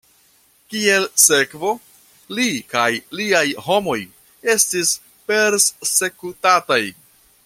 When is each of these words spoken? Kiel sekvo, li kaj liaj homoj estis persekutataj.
Kiel 0.75 1.03
sekvo, 1.23 1.73
li 2.39 2.47
kaj 2.73 2.87
liaj 3.19 3.45
homoj 3.67 3.99
estis 4.55 4.95
persekutataj. 5.33 6.81